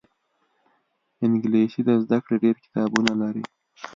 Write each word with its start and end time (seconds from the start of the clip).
انګلیسي 1.25 1.81
د 1.87 1.89
زده 2.03 2.17
کړې 2.25 2.37
ډېر 2.43 2.55
کتابونه 2.63 3.11
لري 3.21 3.43